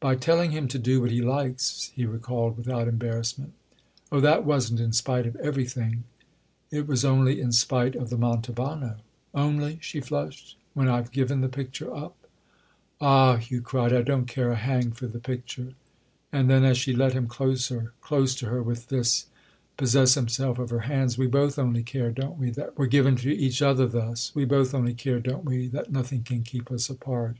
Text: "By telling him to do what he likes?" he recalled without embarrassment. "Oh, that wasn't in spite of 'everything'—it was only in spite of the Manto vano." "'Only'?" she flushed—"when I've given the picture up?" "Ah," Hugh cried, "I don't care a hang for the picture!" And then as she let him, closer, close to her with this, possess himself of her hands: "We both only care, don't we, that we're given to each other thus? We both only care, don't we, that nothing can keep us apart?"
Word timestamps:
"By 0.00 0.14
telling 0.16 0.52
him 0.52 0.66
to 0.68 0.78
do 0.78 1.02
what 1.02 1.10
he 1.10 1.20
likes?" 1.20 1.92
he 1.94 2.06
recalled 2.06 2.56
without 2.56 2.88
embarrassment. 2.88 3.52
"Oh, 4.10 4.18
that 4.18 4.46
wasn't 4.46 4.80
in 4.80 4.94
spite 4.94 5.26
of 5.26 5.36
'everything'—it 5.36 6.86
was 6.86 7.04
only 7.04 7.38
in 7.38 7.52
spite 7.52 7.94
of 7.94 8.08
the 8.08 8.16
Manto 8.16 8.54
vano." 8.54 8.96
"'Only'?" 9.34 9.78
she 9.82 10.00
flushed—"when 10.00 10.88
I've 10.88 11.12
given 11.12 11.42
the 11.42 11.50
picture 11.50 11.94
up?" 11.94 12.16
"Ah," 12.98 13.36
Hugh 13.36 13.60
cried, 13.60 13.92
"I 13.92 14.00
don't 14.00 14.24
care 14.24 14.50
a 14.52 14.56
hang 14.56 14.92
for 14.92 15.06
the 15.06 15.18
picture!" 15.20 15.74
And 16.32 16.48
then 16.48 16.64
as 16.64 16.78
she 16.78 16.94
let 16.94 17.12
him, 17.12 17.26
closer, 17.26 17.92
close 18.00 18.34
to 18.36 18.46
her 18.46 18.62
with 18.62 18.88
this, 18.88 19.26
possess 19.76 20.14
himself 20.14 20.58
of 20.58 20.70
her 20.70 20.80
hands: 20.88 21.18
"We 21.18 21.26
both 21.26 21.58
only 21.58 21.82
care, 21.82 22.10
don't 22.10 22.38
we, 22.38 22.48
that 22.52 22.78
we're 22.78 22.86
given 22.86 23.16
to 23.16 23.30
each 23.36 23.60
other 23.60 23.86
thus? 23.86 24.34
We 24.34 24.46
both 24.46 24.72
only 24.72 24.94
care, 24.94 25.20
don't 25.20 25.44
we, 25.44 25.66
that 25.68 25.92
nothing 25.92 26.22
can 26.22 26.42
keep 26.42 26.70
us 26.72 26.88
apart?" 26.88 27.36